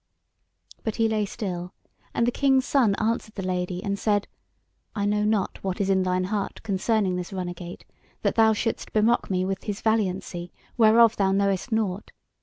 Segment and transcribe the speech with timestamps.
[0.83, 1.75] But he lay still,
[2.11, 4.27] and the King's Son answered the Lady and said:
[4.95, 7.83] "I know not what is in thine heart concerning this runagate,
[8.23, 12.09] that thou shouldst bemock me with his valiancy, whereof thou knowest nought.